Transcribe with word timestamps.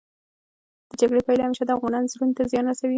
د 0.89 0.91
جګړې 1.01 1.21
پايلې 1.25 1.43
همېشه 1.45 1.63
د 1.65 1.71
افغانانو 1.77 2.11
زړونو 2.13 2.35
ته 2.37 2.41
زیان 2.51 2.65
رسوي. 2.67 2.89